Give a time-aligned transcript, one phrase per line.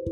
[0.00, 0.08] こ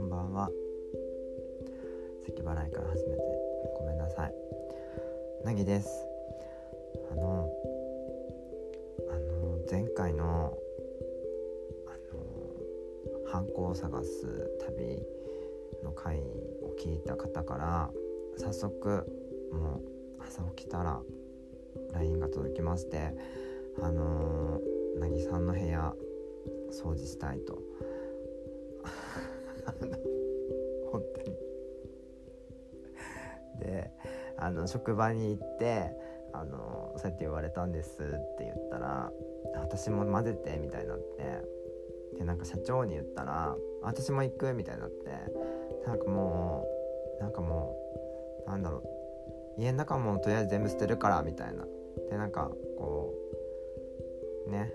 [0.00, 0.48] んばんは。
[2.24, 3.22] 咳払いから始めて
[3.76, 4.34] ごめんなさい。
[5.44, 6.06] なぎです。
[7.10, 7.50] あの
[9.10, 10.56] あの前回の
[11.86, 15.02] あのハンコを探す旅
[15.82, 17.90] の回を聞いた方から
[18.36, 19.04] 早速
[19.50, 19.80] も
[20.18, 21.02] う朝起きたら
[21.94, 23.14] LINE が届きまして
[23.80, 24.60] あの
[24.98, 25.94] なぎさんの部屋
[26.70, 27.60] 掃除したいと。
[30.90, 31.36] 本当に。
[33.60, 33.90] で
[34.36, 35.90] あの職場に行って
[36.32, 39.10] あのそうやって言われたんですって言ったら
[39.60, 45.10] 私も混ぜてみたいになってでなんか社長に言ったら私も行くみたいになって
[45.86, 46.66] なんかも
[47.20, 47.76] うなんかも
[48.46, 51.64] うなんだろう家の中もとりあえず全部捨てるからみたいな。
[52.10, 53.14] でなんかこ
[54.46, 54.72] うね。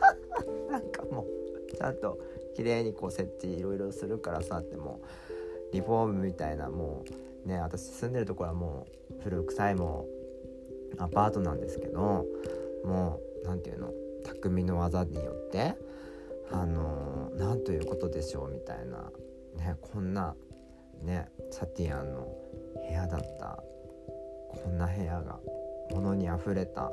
[0.70, 2.18] なんかもうちゃんと
[2.54, 5.00] 綺麗にこう設置いろいろするからさっても
[5.70, 7.04] うリフォームみたいなも
[7.44, 10.06] うね私住んでるところはもう古臭いも
[10.98, 12.26] うアパートなんですけど
[12.84, 13.92] もう何て言うの
[14.24, 15.74] 匠の技によって
[16.50, 19.10] あの何ということでしょうみたいな
[19.56, 20.34] ねこんな
[21.02, 22.28] ねサティアンの
[22.88, 23.62] 部屋だった
[24.48, 25.38] こんな部屋が
[25.90, 26.92] 物にあふれた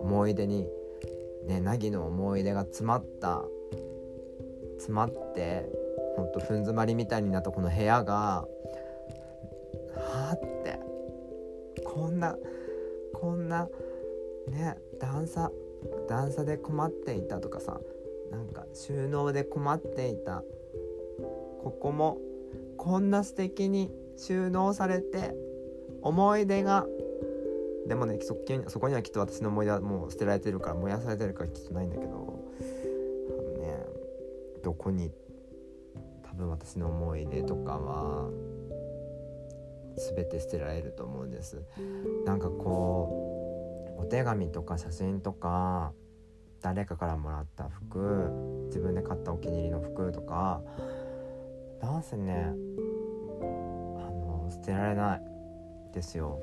[0.00, 0.66] 思い出に
[1.46, 3.42] ね凪の思い出が詰まった
[4.76, 5.66] 詰まって
[6.16, 8.46] ほんとふん詰まりみたいになったこの部屋がは
[10.30, 10.78] あって
[11.84, 12.36] こんな
[13.12, 13.68] こんな
[14.48, 15.50] ね段差
[16.08, 17.80] 段差で困っていたとかさ
[18.30, 20.42] なんか収納で困っていた。
[21.66, 22.18] ここも
[22.76, 25.34] こんな素敵に収納されて
[26.00, 26.86] 思い出が
[27.88, 28.36] でもねそ
[28.68, 33.84] そこにはきっと私の思い出はもう捨てられてるから燃やされてるからきっとないんだけどあのね
[34.62, 35.12] どこに
[36.22, 38.30] 多分私の思い出とかは
[40.14, 41.62] 全て捨てられると思うんです。
[42.26, 45.92] なんかこうお手紙とか写真とか
[46.60, 48.30] 誰かからもらった服
[48.66, 50.60] 自分で買ったお気に入りの服とか
[51.80, 52.52] なんせね
[53.42, 53.50] あ
[54.10, 55.22] の捨てられない
[55.94, 56.40] ですよ。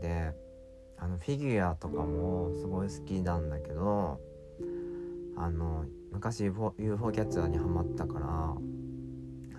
[0.00, 0.45] で
[0.98, 4.20] あのフィギュアとかもすごい好きなんだけど
[5.36, 8.54] あの昔 UFO, キャッチャーにハマったから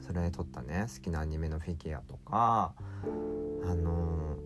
[0.02, 0.86] それで撮ったね。
[0.94, 2.74] 好きなアニメのフィギュアとか。
[3.66, 4.38] あの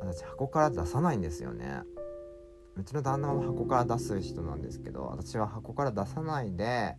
[0.00, 1.82] 私箱から出さないんですよね。
[2.76, 6.96] うちの旦那も箱から出す人なんですけど私は箱から出さないで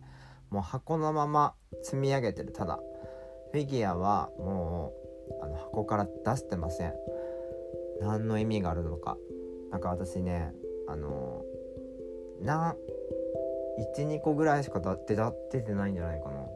[0.50, 2.52] もう箱のまま積み上げてる。
[2.52, 2.78] ただ
[3.52, 4.92] フィギュアはも
[5.40, 6.94] うあの箱から出してません。
[8.00, 9.16] 何の意味があるのか。
[9.70, 10.54] なんか私ね
[10.86, 11.44] あの
[12.40, 12.76] な
[13.96, 15.16] 12個ぐらいしか出
[15.52, 16.46] 出てないんじゃないかな。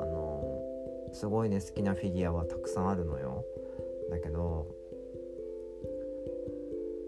[0.00, 3.44] あのすごいね好きなフィギュアはたくさんあるのよ。
[4.10, 4.66] だけど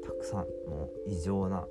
[0.04, 0.38] たくさん
[0.68, 1.66] もう異常な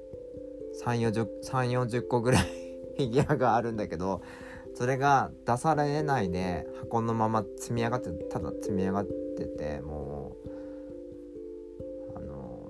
[0.83, 2.41] 3 4 0個ぐらい
[2.97, 4.21] フィギュアがあるんだけど
[4.75, 10.18] それが出されないで箱のまま積み上がってただ積み上がっててもう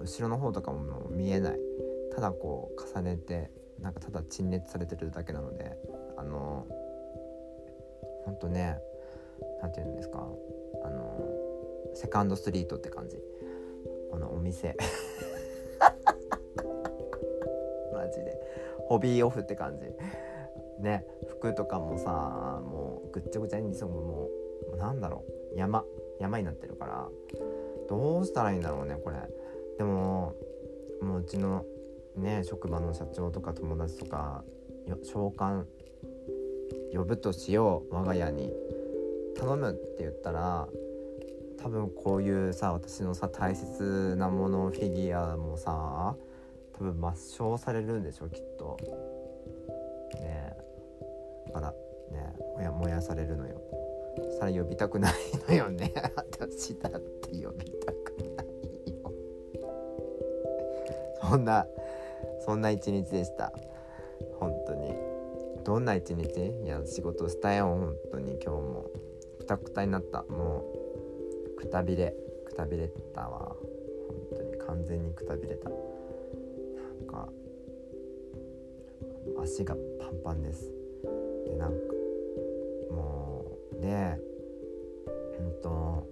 [0.10, 1.60] 後ろの方とかももう見えない。
[2.16, 5.78] ただこう重ねてなんかただ陳列されてるだけなので
[6.18, 6.66] あの
[8.26, 8.80] ほんとね
[9.62, 10.28] 何て言うんですか
[10.84, 11.30] あの
[11.94, 13.18] セカンドストリートって感じ。
[14.10, 14.76] このお店。
[17.94, 18.36] マジで。
[18.88, 19.86] ホビーオフって感じ。
[20.82, 24.28] ね服とかもさもうぐっちゃぐちゃにそのも
[24.74, 25.58] うなんだろう。
[25.58, 25.86] 山
[26.20, 27.08] 山になってるから
[27.88, 29.18] どうしたらいいんだろうねこれ。
[29.80, 30.36] でも
[31.02, 31.66] もううちの
[32.18, 34.44] ね職場の社長とか友達とか
[35.04, 35.64] 召喚
[36.94, 38.52] 呼ぶとしよう我が家に
[39.38, 40.68] 頼むって言ったら
[41.58, 46.16] 多分こういうさ私のさ大切なものフィギュアもさ
[46.78, 48.78] 多分抹消されるんでしょきっと。
[50.16, 50.54] ね
[51.48, 51.72] だから
[52.12, 53.62] ねもや燃やされるのよ。
[54.18, 55.14] そしたら呼びたくない
[55.48, 55.94] のよね。
[56.16, 58.09] 私だって呼びたく
[61.30, 61.68] そんな
[62.46, 63.54] そんな一日でした。
[64.40, 64.94] 本当に。
[65.64, 66.26] どんな一日？
[66.64, 67.66] いや仕事したよ。
[67.66, 68.40] 本当に。
[68.44, 68.86] 今日も。
[69.38, 70.24] くたくたになった。
[70.24, 70.66] も
[71.56, 72.16] うくたびれ。
[72.46, 73.56] くたびれたわ。
[74.08, 74.58] 本当に。
[74.58, 75.70] 完全にくたびれた。
[75.70, 75.78] なん
[77.08, 77.30] か
[79.44, 80.72] 足がパンパンです。
[81.46, 81.78] でなんか
[82.92, 83.46] も
[83.78, 84.18] うで
[85.40, 86.08] うんと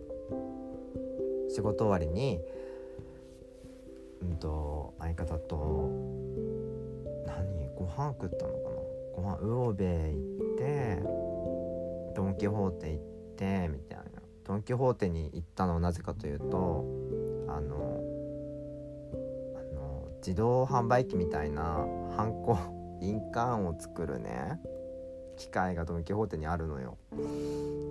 [1.50, 2.40] 仕事終わりに
[4.22, 5.90] うんと相方と
[7.26, 8.76] 何ご飯食ったのかな？
[9.16, 10.18] ご飯魚べ行
[10.54, 11.02] って
[12.16, 13.04] ドン・キホーテ行っ
[13.36, 14.06] てみたいな。
[14.44, 16.86] ドン・キホーテに行ったのはなぜかというと
[17.50, 18.02] あの
[19.56, 21.64] あの自動販売機みたいな
[22.16, 22.58] ハンコ
[23.02, 24.60] 印鑑を作るね
[25.36, 26.98] 機械がドン・キホーテにあるのよ。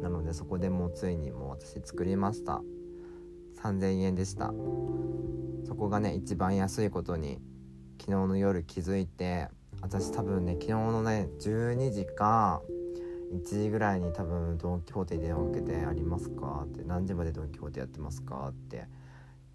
[0.03, 2.63] なのでそこでもうついにもう私作りました。
[3.73, 4.53] 3000円でした
[5.65, 7.41] そこがね一番安いことに
[8.01, 9.49] 昨日の夜気づいて
[9.81, 12.63] 私多分ね昨日のね12時か
[13.33, 18.87] 1時ぐらいに多分ドン・キホーテに電話を受けて「ありますか?」って「何時までドン・キホーテやってますか?」って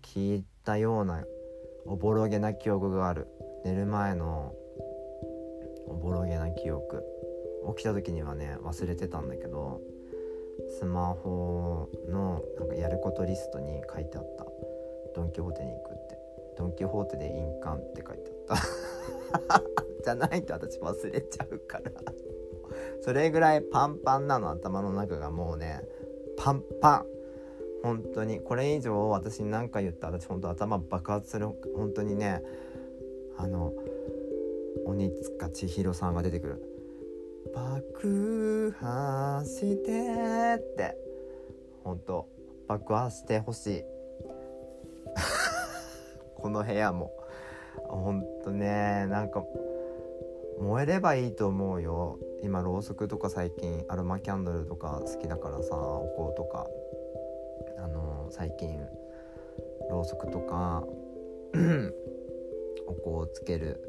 [0.02, 1.24] 聞いたような
[1.86, 3.28] おぼろげな記憶がある
[3.64, 4.54] 寝る前の
[5.88, 7.04] おぼろげな記憶
[7.76, 9.82] 起きた時にはね忘れてたんだけど
[10.80, 14.46] スマホのなんかやることリストに書いてあった。
[15.14, 16.18] ドン・キホーテに行くって。
[16.58, 18.58] ドン・キホーテで印鑑って書いてあっ
[19.48, 19.64] た。
[20.04, 21.92] じゃないと私忘れちゃうから。
[23.02, 25.82] それぐらいパンパンなの頭の中がもうね。
[26.38, 27.06] パンパン。
[27.84, 28.40] 本当に。
[28.40, 31.50] これ以上私に何か言ったら私本当頭爆発する。
[31.76, 32.44] 本当にね。
[33.38, 33.74] あの
[34.86, 36.71] 鬼塚千尋さんが出てくる。
[37.54, 40.96] 爆破してって。
[41.84, 42.28] 本当
[42.68, 43.84] 爆破してほしい。
[46.38, 47.12] この部屋も。
[47.88, 49.44] ほんとねなんか
[50.60, 52.20] 燃えればいいと思うよ。
[52.44, 56.68] 今ろうそくとか最近アロマキャンドルとか好きだからさお香とか。
[57.78, 58.80] あの最近
[59.90, 60.86] ろうそくとか
[62.88, 63.82] お香をつける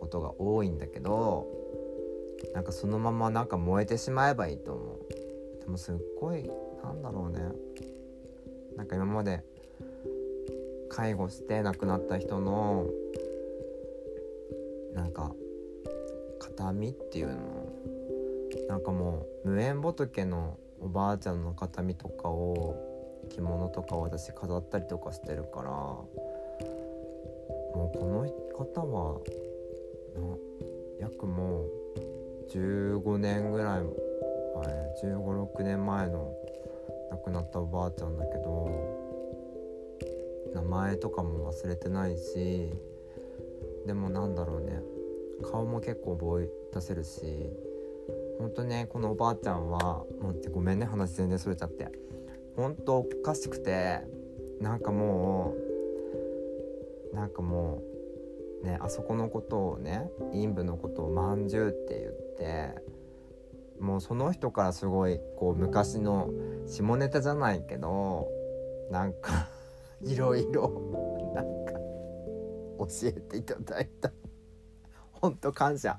[0.00, 1.46] ことが多いんだけど
[2.54, 4.98] なんかそのままなんか燃えてしまえばいいと思う。
[5.60, 6.50] でもすっごい
[6.82, 7.40] なんだろうね。
[8.76, 9.44] なんか今まで
[10.88, 12.86] 介護して亡くなった人の
[14.94, 15.32] なんか
[16.38, 17.36] 形見っていうの？
[18.68, 22.76] なんかもう無縁仏のおばあちゃんの形見とかを
[23.30, 26.08] 着物とかを私飾ったりとかしてるからも
[27.94, 29.20] うこの方は
[30.14, 30.36] な
[31.00, 31.70] 約もう
[32.50, 33.86] 15年ぐらい前
[35.02, 36.34] 1 5 6年前の
[37.10, 38.68] 亡くなったおばあちゃんだけど
[40.54, 42.70] 名前とかも忘れてないし
[43.86, 44.80] でもなんだろうね
[45.50, 47.50] 顔も結構覚え出せるし
[48.38, 51.90] ほんとねこのおばあちゃんは待ってごめんね話全然それちゃって。
[52.56, 54.00] ほんとおかしくて
[54.60, 55.54] なんかも
[57.12, 57.91] うなんかもう
[58.62, 62.82] ねあそこのことをね陰部のことをまんじゅうって言って
[63.80, 66.30] もうその人からすごいこう昔の
[66.66, 68.28] 下ネタじゃないけど
[68.90, 69.48] なんか
[70.02, 70.70] いろいろ
[71.34, 71.72] なんか
[72.78, 74.12] 教えていただいた。
[75.12, 75.98] ほんと感謝。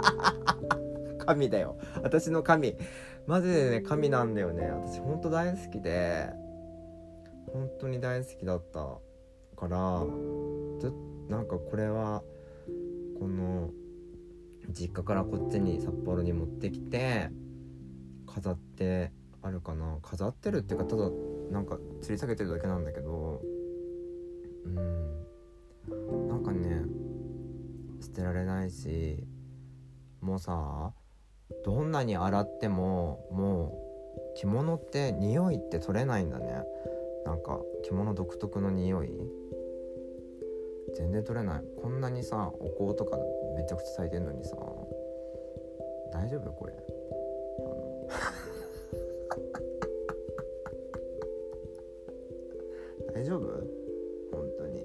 [1.18, 1.76] 神だよ。
[2.02, 2.76] 私の神。
[3.26, 4.70] マジでね神なんだよね。
[4.70, 6.32] 私ほんと大好きで
[7.52, 8.98] 本当に大好きだった
[9.56, 10.04] から
[10.78, 12.22] ずっとなんかこれは
[13.18, 13.70] この
[14.70, 17.30] 実家からこっちに札幌に持ってきて
[18.26, 19.12] 飾って
[19.42, 19.98] あるかな。
[20.02, 21.10] 飾ってるっていうかただ
[21.50, 23.40] なんか吊り下げてるだけなんだけど
[24.64, 26.28] うん。
[26.28, 26.82] なんかね
[28.00, 29.24] 捨てられないし
[30.20, 30.92] もうさ
[31.64, 33.78] どんなに洗ってもも
[34.34, 36.62] う着物って匂いって取れないんだね。
[37.24, 39.10] なんか着物独特の匂い。
[40.94, 41.64] 全然取れない。
[41.80, 43.18] こんなにさお香とか
[43.56, 44.56] めちゃくちゃ咲いてんのにさ
[46.12, 46.72] 大丈夫これ。
[47.60, 48.08] あの。
[53.12, 53.40] 大丈夫？
[54.32, 54.84] 本当に。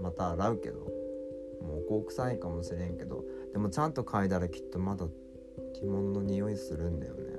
[0.00, 0.80] また洗うけど。
[0.80, 3.24] もうお香臭いかもしれんけど。
[3.52, 5.06] でもちゃんと嗅いだらきっとまだ
[5.74, 7.33] 着物の匂いするんだよね。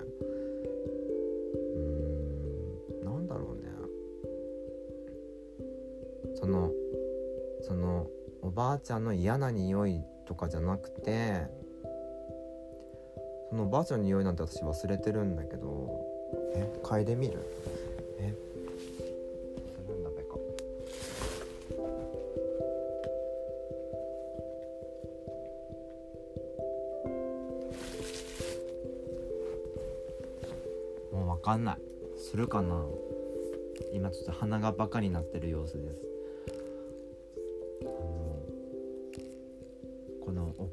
[8.55, 11.45] ばあちゃんの嫌な匂いとかじゃなくて
[13.49, 16.05] そのばあちゃんの匂いなんて私忘れてるんだけど
[16.55, 17.39] え嗅いでみる？
[18.17, 18.33] え
[19.75, 20.37] するんだべか。
[31.11, 31.77] もうわかんない。
[32.17, 32.85] するかな。
[33.91, 36.14] 今ちょっと鼻がバカになってる様子です。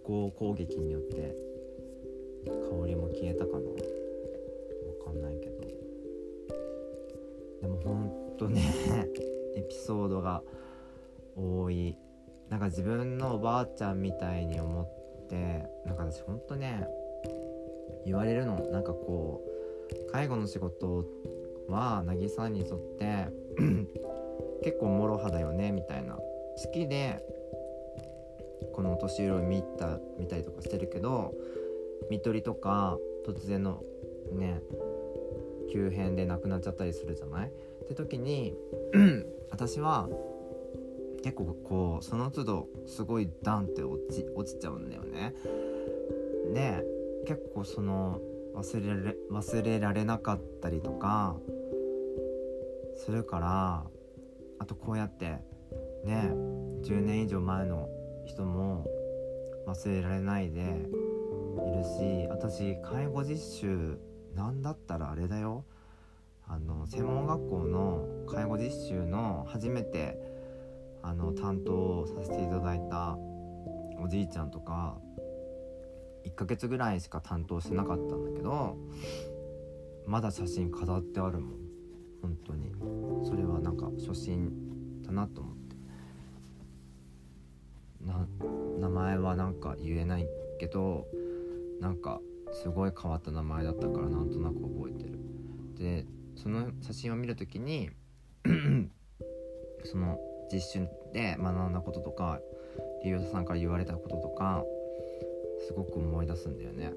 [0.05, 1.35] このお香攻撃によって
[2.45, 3.59] 香りも消えたかな。
[3.59, 3.63] わ
[5.05, 5.61] かんないけど。
[7.63, 8.63] でもほんとね
[9.55, 10.43] エピソードが
[11.37, 11.97] 多い。
[12.49, 16.87] なんか自分のおばあちゃんみたいに思ってなんか私ほんとね
[18.05, 18.59] 言われるの。
[18.71, 19.43] なんかこ
[20.09, 21.05] う介護の仕事
[21.69, 23.29] は渚にとって
[24.63, 26.17] 結構もろはだよねみたいな。
[26.17, 27.25] 好きで
[28.73, 31.35] このお年寄りを見た見たりとかしてるけど
[32.11, 33.83] 看取りとか突然の
[34.33, 34.61] ね
[35.73, 37.49] 急変で亡くなっちゃったりするじゃない？
[37.49, 38.55] って時に
[39.51, 40.09] 私は
[41.23, 45.35] 結構こうその都度すごいダンって落ち落ちちゃうんだよね。
[46.53, 46.85] で
[47.27, 48.21] 結構その
[48.55, 51.37] 忘れられ忘れられなかったりとか
[52.97, 53.85] するから
[54.59, 55.39] あとこうやって
[56.05, 56.31] ね
[56.83, 57.89] 10年以上前の
[58.33, 58.87] 人も
[59.67, 63.99] 忘れられないでいるし私介護実習
[64.35, 65.65] なんだったらあれだよ。
[66.49, 70.19] あの専門学校の介護実習の初めて
[71.03, 73.17] あの担当させていただいた
[74.03, 74.99] おじいちゃんとか
[76.25, 78.77] 1ヶ月ぐらいしか担当してなかったんだけど
[80.07, 81.63] まだ写真飾ってあるもん。
[82.23, 82.73] 本当に。
[83.25, 85.52] それはなんか初心だなと思
[88.79, 90.29] 名前はなんか言えない
[90.59, 91.07] けど
[91.81, 92.21] なんか
[92.53, 95.19] すごい変わった名前だったからなんとなく覚えてる。
[95.79, 96.07] で
[96.37, 97.91] その写真を見る時に
[99.85, 100.19] その
[100.53, 102.41] 実習で学んだこととか
[103.05, 104.65] 利用者さんから言われたこととか
[105.67, 106.93] すごく思い出すんだよね。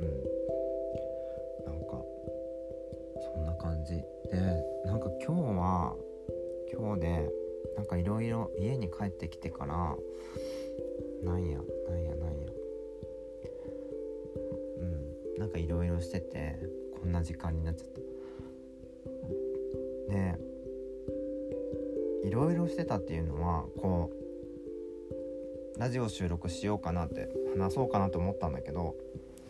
[0.00, 0.08] うん。
[1.66, 2.02] なんか
[3.34, 3.94] そんな感じ。
[3.94, 4.04] で
[4.84, 5.96] なんか今日は
[6.72, 7.28] 今日で
[7.88, 9.96] かいろいろ家に帰ってきてから
[11.24, 12.46] なんやなんやなんや。
[14.80, 16.58] うんなんかいろいろしてて
[17.00, 18.00] こんな時間になっちゃった。
[20.12, 20.38] で
[22.24, 24.10] いろいろしてたっていうのはこ
[25.76, 28.96] うラジオ収録しようかなって話そうかなと思ったんだけど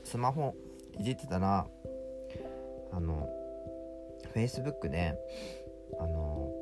[0.04, 0.54] スマホ
[0.99, 1.66] いじってたら
[2.92, 3.28] あの
[4.35, 5.18] Facebook で
[5.99, 6.52] あの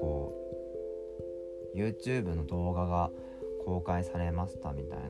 [0.00, 0.43] こう
[1.74, 3.10] YouTube の動画が
[3.64, 5.08] 公開されましたみたいなあ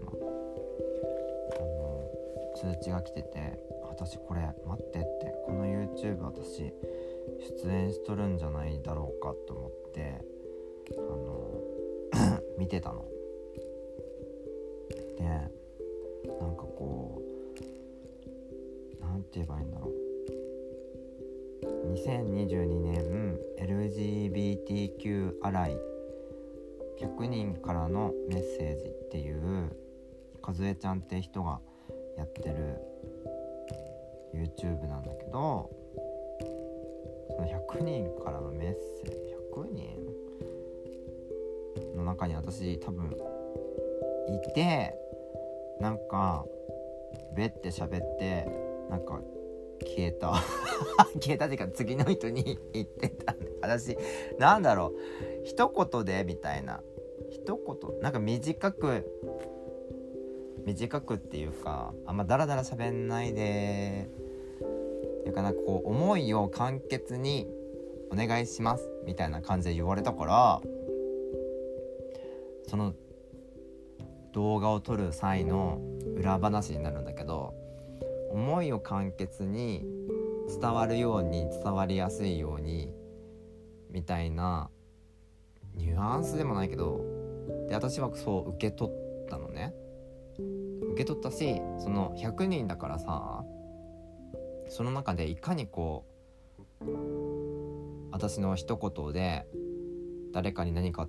[1.61, 2.11] の
[2.56, 6.73] 通知が来てて私これ待ってってこの YouTube 私
[7.62, 10.21] 出演しとるんじゃないだろうかと思って
[10.97, 13.04] あの 見てたの。
[15.18, 17.21] でなんかこ
[19.00, 20.04] うなんて言えばいいんだろう
[21.92, 25.93] 2022年 LGBTQ アライ
[27.04, 29.70] 100人からのメッセージっていう
[30.42, 31.61] かずえちゃんって人が
[32.16, 32.78] やってる
[34.34, 35.70] YouTube なんだけど
[37.30, 39.96] その100人からのメッセージ100人
[41.96, 43.16] の中に私多分
[44.28, 44.94] いて
[45.80, 46.44] なんか
[47.37, 48.46] べって喋って
[48.90, 49.20] なんか
[49.82, 50.34] 消えた。
[51.20, 53.96] 消えたっていうか次の人に言ってた私
[54.38, 54.92] なんだろ
[55.42, 56.80] う一言でみたいな。
[57.35, 58.00] 一言。
[58.00, 59.05] なんか短く
[60.64, 64.09] 短くっていうかあんまダラダラ喋んないで
[65.21, 67.49] っていうかなんかこう思いを簡潔に
[68.11, 70.61] お願いしますみたいな感じで言われたから
[72.69, 72.95] その
[74.33, 75.81] 動画を撮る際の
[76.17, 77.55] 裏話になるんだけど
[78.31, 79.85] 思いを簡潔に
[80.61, 82.93] 伝わるように伝わりやすいように
[83.91, 84.71] みたいな
[85.75, 87.13] ニュアンスでもないけど
[87.68, 88.94] で私はそう受け取っ
[89.28, 89.75] たのね
[90.92, 93.44] 受け取ったしその100人だからさ
[94.68, 96.06] その中でいかにこ
[96.80, 96.85] う
[98.11, 99.47] 私の一言で
[100.33, 101.09] 誰かに何か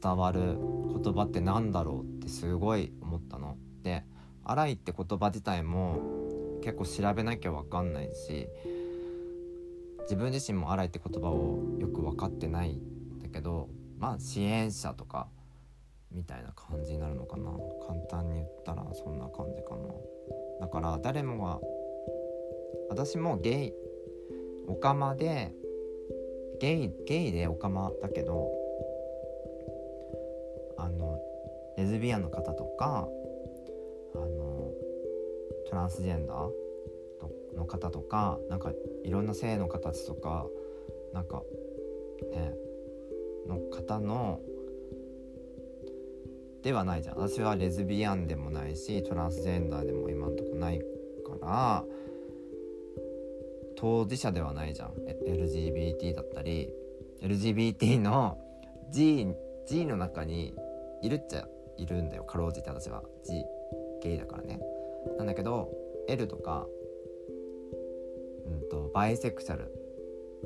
[0.00, 0.58] 伝わる
[1.02, 3.56] 言葉って何だろうってすごい思ったの。
[3.82, 4.04] で
[4.44, 5.98] 「荒い」って言葉自体も
[6.62, 8.48] 結構調べなきゃ分かんないし
[10.02, 15.28] 自分自身も「荒い」って言葉をよく分かってないんだけどまあ支援者とか
[16.12, 17.50] みたいな感じになるのかな。
[17.86, 19.94] 簡単に言ったらそんな感じかな。
[20.60, 21.60] だから誰もが
[22.88, 23.72] 私もゲイ
[24.66, 25.52] オカマで
[26.60, 28.50] ゲイゲイでオカマだけど
[30.76, 31.18] あの
[31.78, 33.08] レズビアンの方とか
[34.14, 34.72] あの
[35.68, 38.72] トランスジェンダーの方とかなんか
[39.04, 40.46] いろんな性の形とか
[41.14, 41.42] なんか
[42.32, 42.54] ね
[43.46, 44.40] の方の
[46.62, 47.16] ではないじゃん。
[47.16, 50.84] 私はレズビアンでもないしトランスジェンダーでも今んとこないか
[51.40, 51.84] ら
[53.76, 54.92] 当事者ではないじゃん。
[55.26, 56.70] LGBT だったり
[57.22, 58.38] LGBT の
[58.90, 59.26] G,
[59.66, 60.54] G の中に
[61.02, 61.46] いるっちゃ
[61.78, 62.24] いるんだよ。
[62.24, 63.02] かろうじて私は。
[63.24, 63.44] G
[64.02, 64.60] ゲイだからね。
[65.16, 65.70] なんだけど
[66.08, 66.66] L とか
[68.46, 69.72] うんとバイセクシャル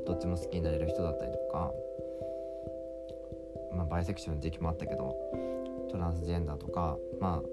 [0.05, 1.71] どっちも好きになれる人だったりとか
[3.73, 5.15] まあバイセクシャルの時期もあったけど
[5.95, 7.47] トランスジェンダーとかまあ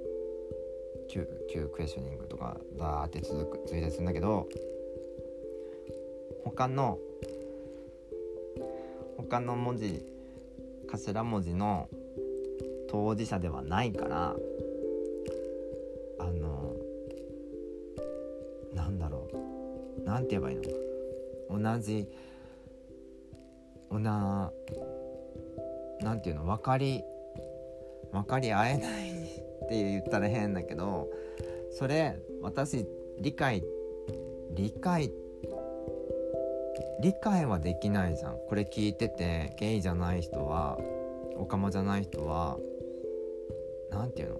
[1.08, 1.28] 旧
[1.72, 4.48] クエスチョニングとかダーって続く続いたりするんだけど
[6.44, 6.98] 他の
[9.16, 10.04] 他の文字
[10.90, 11.88] 頭文字の
[12.90, 14.34] 当事者ではないから
[16.18, 16.74] あの
[18.74, 20.02] なんだろう。
[20.04, 21.76] なんて言えばいいの？
[21.76, 22.08] 同じ
[23.88, 24.50] おな
[26.00, 26.44] なんていうの？
[26.44, 27.04] 分かり
[28.12, 31.08] 分かり合えないって言ったら変だけど
[31.70, 32.86] それ私
[33.20, 33.64] 理解
[34.54, 35.10] 理解
[37.00, 38.36] 理解はできないじゃん。
[38.48, 40.78] これ聞いててゲイじゃない人は
[41.36, 42.58] オカマじゃない人は
[43.90, 44.36] 何て言うの？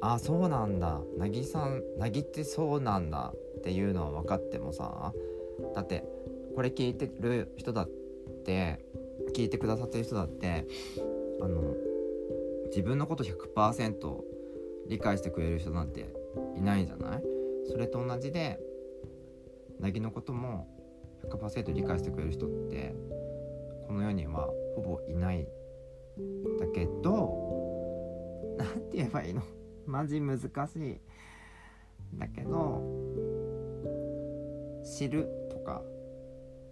[0.00, 1.00] あそうなんだ。
[1.16, 5.12] なぎさんなぎってそうなんだっていうのは分かってもさ
[5.74, 6.04] だって
[6.54, 7.88] これ聞いてる人だっ
[8.44, 8.84] て
[9.34, 10.66] 聞いてくださってる人だって
[11.40, 11.74] あの
[12.68, 14.20] 自分のこと100%
[14.88, 16.12] 理解してくれる人なんて
[16.56, 17.22] いないんじゃない？
[17.68, 18.60] それと同じで
[19.80, 20.68] なぎのことも
[21.28, 22.94] 100%理解してくれる人って
[23.86, 25.48] この世にはほぼいない
[26.58, 29.42] だけど何て言えばいいの？
[29.86, 31.00] マジ難しい
[32.14, 32.82] だけど
[34.84, 35.82] 知るとか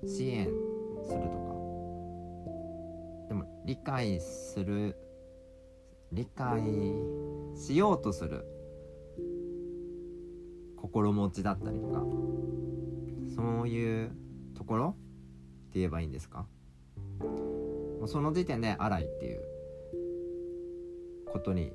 [0.07, 0.47] 支援
[1.03, 1.55] するとか。
[3.29, 4.97] でも理解する
[6.14, 6.62] 理解
[7.56, 8.47] しようとする。
[10.76, 12.04] 心持ちだったりとか。
[13.35, 14.11] そういう
[14.54, 14.97] ところ
[15.68, 16.47] って言えばいいんですか？
[17.21, 19.42] もうその時点で荒いっていう
[21.27, 21.72] ことに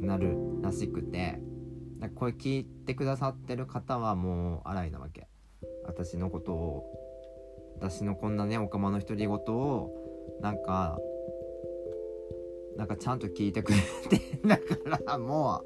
[0.00, 1.40] なるらしくて。
[2.14, 5.28] これ聞いてくださってる方はもう荒いなわけ。
[5.86, 6.84] 私のことを
[7.80, 9.90] 私のこんなねおかまの独り言を
[10.42, 10.98] なんか
[12.76, 14.62] なんかちゃんと聞いてくれてだか
[15.06, 15.62] らも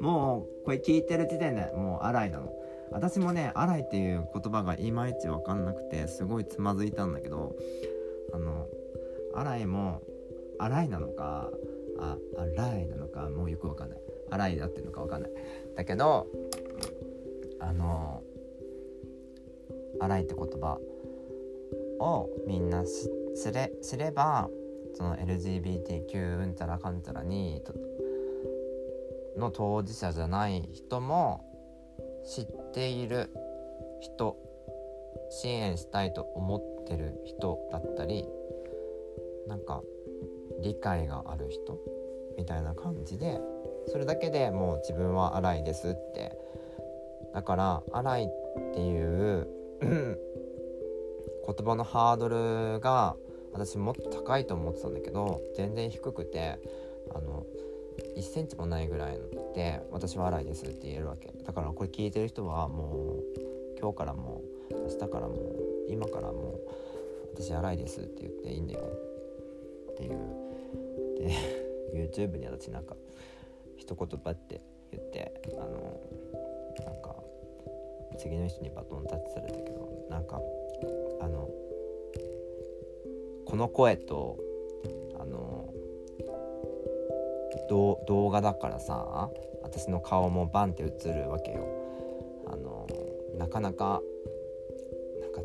[0.00, 2.52] うもうこれ聞いてる時点でもう荒いなの。
[2.90, 7.56] 私もね「荒い」っていう言葉がいまいち分かんなくてすごいつまずいたんだけど
[8.32, 8.68] あの
[9.34, 10.00] 「荒い」も
[10.58, 11.50] 「荒い」なのか
[11.98, 13.98] 「あ荒い」なのかもうよく分かんない
[14.30, 15.32] 「荒い」だってるのか分かんない。
[15.74, 16.28] だけど
[17.58, 18.22] あの
[19.98, 20.78] 「荒い」って言葉
[21.98, 24.48] をみんな知れ知れば
[24.94, 27.62] その LGBTQ うんちゃらかんちゃらに
[29.36, 31.44] の当事者じゃない人も
[32.24, 33.30] 知っている
[34.00, 34.36] 人
[35.30, 38.24] 支援したいと思ってる人だったり
[39.48, 39.82] なんか
[40.62, 41.78] 理解がある人
[42.38, 43.40] みたいな感じで
[43.88, 46.38] それだけでもう自分は荒いですって。
[47.34, 49.48] だから荒いっていう
[49.82, 50.16] 言
[51.66, 53.16] 葉のハードルが
[53.54, 56.58] 私もっと高いと思ってたんだけど全然低くて
[57.14, 57.46] あの
[58.16, 59.18] 1センチもないぐらい
[59.54, 61.32] で私は荒いですって言えるわけ。
[61.44, 65.36] だからこれ聞いてる人はもう今日からも明日からも
[65.88, 66.58] 今からも
[67.32, 68.80] 私荒いですって言っていいんだよ。
[69.92, 70.44] っていう。
[71.18, 71.30] で
[72.10, 72.96] YouTube に私なんか
[73.76, 76.00] 一言バッて言ってあの
[76.84, 77.14] なんか
[78.18, 80.40] 次の人にバトンタッチされたけどなんか
[81.20, 81.48] あの
[83.54, 84.36] この声と
[85.16, 85.72] あの
[88.08, 89.30] 動画だからさ
[89.62, 91.64] 私の顔もバンって映るわけよ。
[92.48, 92.84] あの
[93.38, 94.02] なかなか
[95.20, 95.40] なんか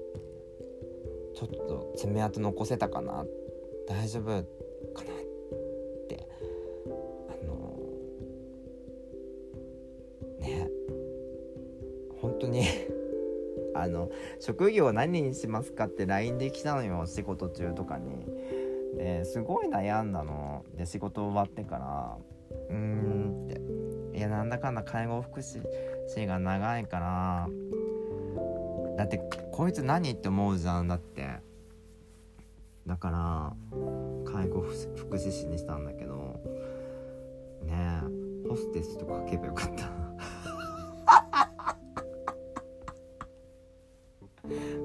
[1.36, 3.28] ちょっと爪痕残せたかな。
[3.88, 4.59] 大丈夫？
[14.40, 15.86] 職業何にしますか？
[15.86, 18.26] って LINE で来たのよ仕事中とかに。
[18.98, 20.66] ですごい悩んだの。
[20.76, 22.18] で仕事終わってから
[22.70, 25.62] うーんっていやなんだかんだ介護福祉
[26.08, 27.48] 士が長いから
[28.98, 31.28] だってこいつ何って思うじゃんだって
[32.86, 33.54] だから
[34.34, 36.40] 介護福祉士にしたんだけど
[37.64, 38.02] ね
[38.46, 39.99] えホステスとか書けばよかった。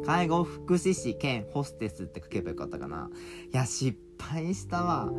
[0.04, 3.08] 介護福祉士兼ホステスって書けばよかったかな。
[3.52, 5.10] いや失敗したわ。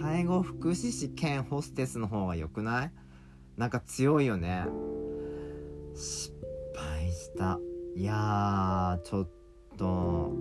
[0.00, 2.92] 介護福祉士兼ホステスの方が良くない？
[3.56, 4.66] なんか強いよね。
[5.94, 6.32] 失
[6.74, 7.58] 敗した。
[7.94, 9.28] いやちょっ
[9.76, 10.32] と。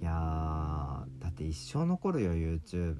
[0.00, 2.96] いやだって一生残るよ YouTube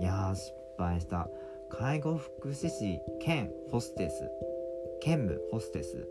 [0.00, 1.28] いや失敗した。
[1.70, 4.28] 介護福祉士兼ホステス。
[5.00, 6.06] 兼務ホステス。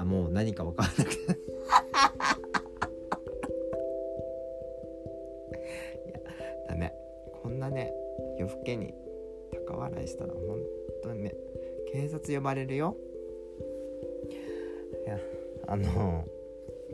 [0.00, 1.22] あもう何か分からなくて
[6.08, 6.20] いや
[6.68, 6.94] ダメ。
[7.42, 7.92] こんなね
[8.38, 8.94] 夜更けに
[9.66, 10.58] 高笑いしたら本
[11.02, 11.34] 当にね
[11.92, 12.96] 警察呼ばれるよ。
[15.04, 15.18] いや
[15.66, 16.24] あの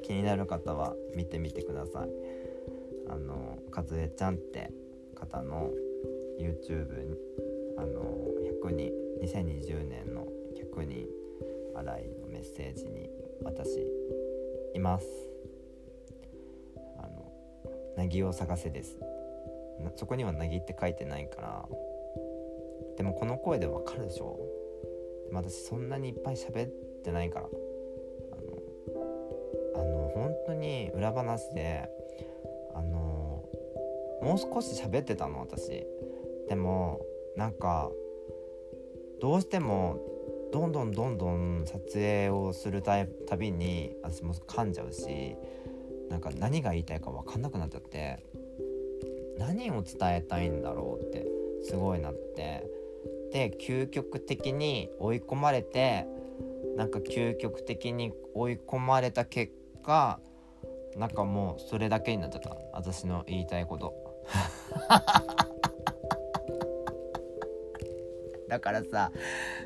[0.02, 2.10] 気になる方は見てみてください。
[3.08, 4.72] あのかずえちゃんって
[5.14, 5.70] 方の
[6.40, 7.16] YouTube
[7.76, 8.02] あの
[8.64, 8.92] 100人
[9.22, 11.06] 2020年の100人
[11.76, 13.10] 洗いのッセージに
[13.42, 13.84] 私
[14.74, 15.06] います。
[16.98, 17.32] あの
[17.96, 18.98] 「なぎを探せ」です。
[19.96, 21.68] そこには「なぎ」って書いてないから。
[22.96, 24.38] でもこの声でわかるでしょ。
[25.26, 26.70] でも私そんなにいっぱい喋っ
[27.02, 27.48] てないから。
[28.32, 31.90] あのあの本当に裏話で
[32.74, 33.44] あの
[34.22, 35.86] もう少し喋ってたの私。
[36.48, 37.00] でも
[37.36, 37.90] なんか
[39.20, 39.98] どうしても
[40.56, 43.04] どんどんどんどん撮影をするた
[43.36, 45.36] びに私も噛んじゃうし
[46.08, 48.24] なんか何が言いたいか分かんなくなっちゃって
[49.36, 51.26] 何を伝えたいんだろうって
[51.62, 52.64] すごいなって。
[53.32, 56.06] で究極的に追い込まれて
[56.76, 59.52] なんか究極的に追い込まれた結
[59.84, 60.20] 果
[60.96, 62.56] なんかもうそれだけになっちゃった。
[62.72, 63.92] 私の言いたいこと。
[68.48, 69.12] だからさ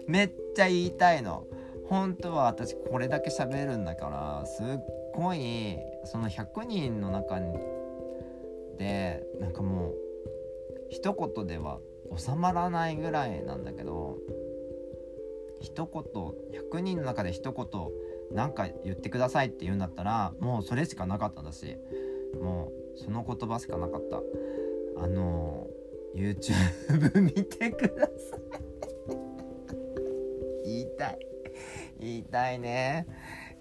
[0.07, 1.47] めっちゃ言いたいの。
[1.89, 4.67] 本当は私これだけ喋るんだからすっ
[5.13, 7.41] ごいその100人の中
[8.79, 9.95] でなんかもう
[10.89, 11.81] 一言では
[12.17, 14.19] 収まらないぐらいなんだけど
[15.61, 16.03] 一言
[16.79, 17.67] 100人の中で一言
[18.37, 21.77] 何か言ってくださいって言うんだったらもうそれしかなかったんだし
[22.41, 24.21] もうその言葉しかなかった。
[25.03, 25.67] あの
[26.15, 28.70] YouTube 見てください言い。
[31.01, 31.19] たい。
[31.99, 33.07] 言いたいね。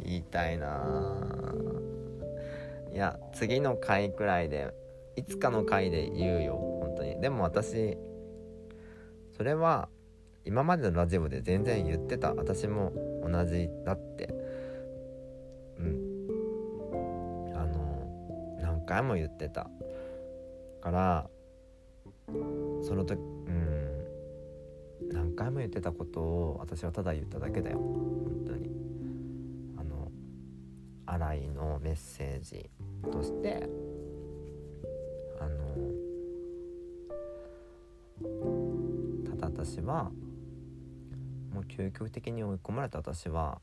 [0.04, 1.56] 言いたいな。
[2.94, 4.74] いや次の回くらいで
[5.16, 6.56] いつかの回で言うよ。
[6.82, 7.22] 本当に。
[7.22, 7.98] でも私
[9.38, 9.88] それは
[10.44, 12.34] 今までのラジオで全然言ってた。
[12.34, 12.92] 私も
[13.24, 14.30] 同じだって。
[15.78, 17.54] うん。
[17.56, 19.70] あの何回も言ってた。
[20.82, 21.30] から
[22.82, 23.20] その時
[25.40, 27.78] 回も言ってたことを私はただ言っただけだよ。
[27.78, 28.70] 本当に。
[29.78, 30.12] あの
[31.06, 32.70] 新井のメッセージ
[33.10, 33.70] として
[35.40, 35.58] あの
[39.30, 40.12] ただ私は
[41.54, 43.62] もう究極的に追い込まれた私は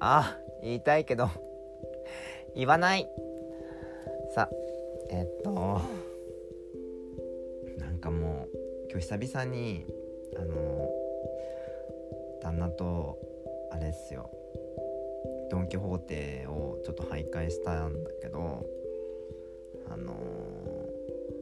[0.00, 1.28] あ言いたいけど
[2.56, 3.06] 言わない。
[4.34, 4.48] さ
[5.10, 5.82] えっと
[7.78, 9.84] なんかもう今日久々に
[10.42, 10.90] あの
[12.42, 13.16] 旦那と
[13.70, 14.28] あれっすよ。
[15.50, 18.66] ドン・キホーテをちょっと徘徊したんだけど
[19.88, 20.16] あの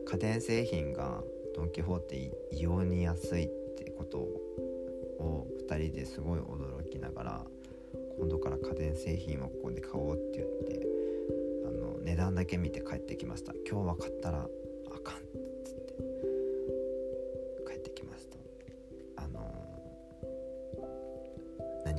[0.05, 1.23] 家電製品が
[1.55, 7.45] ドン・キホーテ異様に安いってことを2人ですごい驚きながら
[8.19, 10.49] 今度から家電製品をここで買おうって言っ
[10.81, 10.87] て
[11.67, 13.55] あの値段だけ見て帰ってきました。
[13.67, 14.47] 今日は買ったら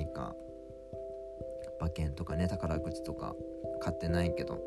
[0.02, 0.36] 何か
[1.80, 3.36] 馬券とかね宝くじとか
[3.82, 4.60] 買ってないけど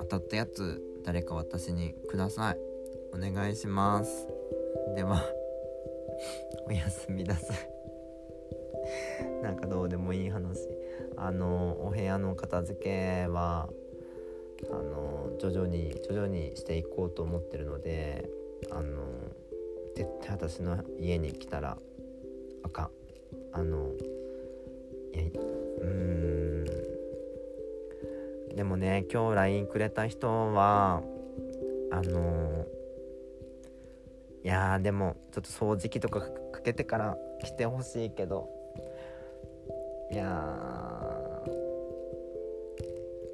[0.00, 2.58] 当たったやつ誰か私にください。
[3.12, 4.28] お願いします。
[4.94, 5.22] では
[6.66, 7.56] おやすみなさい。
[9.42, 10.68] なんかどうでもいい話。
[11.16, 13.68] あのお部屋の片付けは
[14.70, 18.30] あの徐々に徐々にしていこうと思ってるので
[18.70, 19.02] あの
[19.94, 21.78] 絶対私の家に来たら
[22.62, 22.90] あかん。
[23.52, 23.90] あの
[25.14, 26.64] うん。
[28.56, 31.02] でもね今日 LINE くれた人は
[31.90, 32.66] あの
[34.42, 38.48] いやでもちょっと掃除機とかかけてから来てほしいけど。
[40.12, 40.26] いや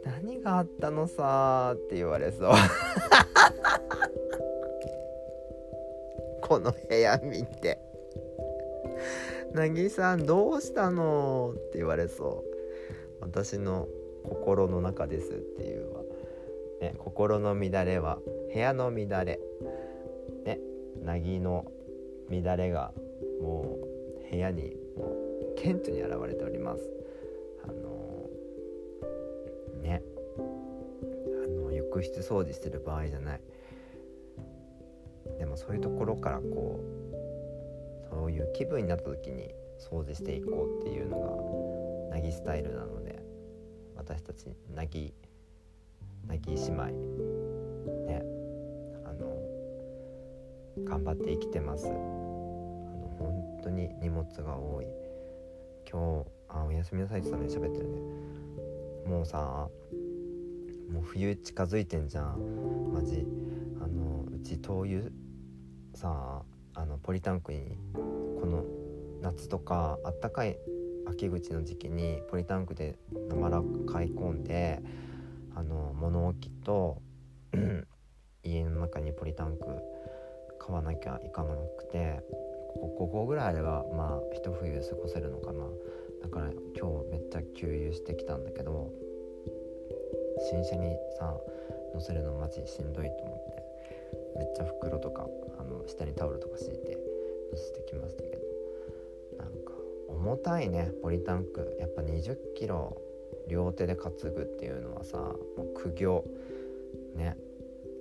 [0.05, 2.53] 何があったのさって言われそう。
[6.43, 7.79] この部屋見て
[9.57, 12.57] 「なぎさんどうしたの?」って言われそう。
[13.21, 13.89] 私の
[14.23, 16.03] 心の中ですっていうわ、
[16.83, 18.19] ね、心の乱れは
[18.53, 19.41] 部屋の乱れ。
[20.45, 20.61] ね
[21.03, 21.65] なぎの
[22.29, 22.93] 乱れが
[23.41, 23.79] も
[24.27, 26.93] う部屋にもう顕著に現れております。
[27.65, 28.29] あの
[29.83, 30.03] ね。
[31.43, 33.41] あの浴室掃除してる場合じゃない。
[35.39, 37.06] でもそういうところからこう
[38.17, 43.23] そういう気分になった時に掃除していこうっていうのがなぎスタイルなので
[43.95, 45.13] 私たちなぎ
[46.27, 46.85] なぎ姉妹
[48.07, 48.23] ね
[49.05, 49.37] あの
[50.85, 51.87] 頑張って生きてます。
[51.87, 51.95] あの
[53.19, 54.87] 本当に荷物が多い。
[55.91, 58.01] 今日あおやすみなさいって言ったのに喋ってるね。
[59.07, 59.69] もうさ
[60.91, 62.93] もう冬近づいてんじゃん。
[62.95, 63.27] マジ。
[63.79, 65.03] あのうち灯油
[65.95, 68.65] さああのポリタンクにこの
[69.23, 70.59] 夏とかあったかい
[71.09, 72.99] 秋口の時期にポリタンクで
[73.31, 74.83] 生ラ買い込んで
[75.55, 77.01] あの物置と
[78.45, 79.65] 家の中にポリタンク
[80.61, 82.21] 買わなきゃいかなくて
[82.75, 85.65] ここ5個ぐらいあればまあ一冬過ごせるのかな。
[86.23, 88.91] だから今日めっちゃ給油してきたんだけど
[90.51, 91.37] 新車にさ
[91.95, 93.56] 乗せるのマジしんどいと思って。
[94.37, 95.27] めっちゃ袋とか
[95.59, 96.99] あの下にタオルとか敷いて
[97.53, 98.43] 乗せてきましたけど
[99.39, 99.73] なんか
[100.09, 101.77] 重たいねポリタンク。
[101.81, 102.97] やっぱ20キロ
[103.49, 106.25] 両手で担ぐっていうのはさもう苦行。
[107.15, 107.37] ね。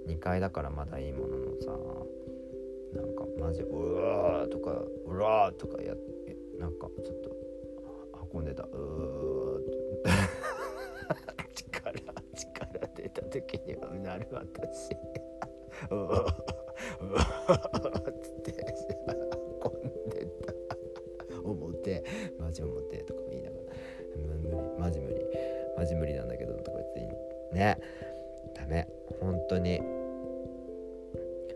[0.08, 1.72] 2階だからまだいいもののさ
[2.94, 7.32] なんかマジうわとかうわとかやってなんかちょっと
[8.34, 8.64] 運んでた。
[8.64, 9.76] うーって。
[12.36, 15.25] 力出た時にはなる私。
[15.92, 16.04] うわ
[17.02, 18.52] うわっつって
[19.64, 20.54] 運んでた
[21.44, 22.04] 表
[22.40, 23.64] マジ表とか言いながら。
[24.18, 25.16] 無理マジ無理
[25.78, 27.06] マジ無理なんだけどとか言って
[27.56, 27.78] ね。
[28.54, 28.88] ダメ。
[29.22, 29.82] 本当に。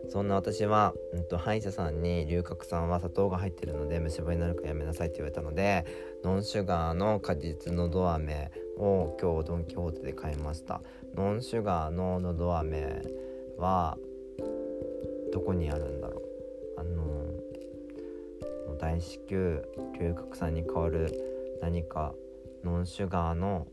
[0.08, 5.84] そんな私は、うんと、歯医者さんに龍角散は砂糖が入ってるので虫歯になるからやめなさいって言われたので
[6.24, 10.82] ノンシュガーの果実のど飴を今日ドン・キホーテで買いました。
[11.14, 13.02] ノンシュガーののど飴
[13.56, 13.98] は
[15.32, 16.22] どこにあるんだろう。
[16.80, 19.62] あの大至急
[20.00, 21.12] 龍角散に代わる
[21.60, 22.14] 何か
[22.64, 23.66] ノンシュガーの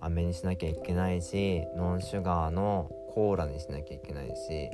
[0.00, 4.70] 飴にしなきゃいけないしノンシュガーのコーラにしなきゃいけないし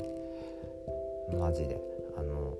[1.38, 1.80] マジで。
[2.16, 2.56] あの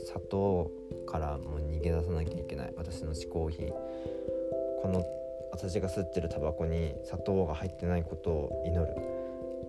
[0.00, 0.70] 砂糖
[1.06, 2.74] からもう逃げ出さなきゃいけない。
[2.76, 3.68] 私の嗜好品。
[3.68, 5.04] この
[5.52, 8.94] 私が吸ってるタバコに砂糖が入ってないことを祈る。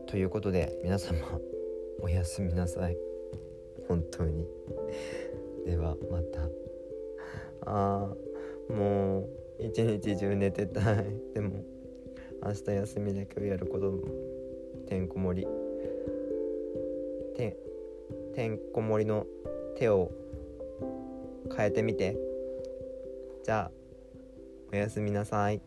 [0.08, 1.18] ということで皆様
[2.02, 2.98] おやすみなさい。
[3.88, 4.48] 本当に。
[5.66, 6.50] ではまた。
[7.62, 9.22] あーも
[9.60, 11.06] う一日中寝てたい。
[11.34, 11.64] でも
[12.44, 14.00] 明日休みで今日やることも
[14.86, 15.48] てんこ盛り。
[17.36, 17.58] て
[18.34, 19.26] てんこ盛りの
[19.76, 20.12] 手を
[21.56, 22.18] 変えてみて。
[23.44, 23.72] じゃあ
[24.74, 25.62] おやすみなさい。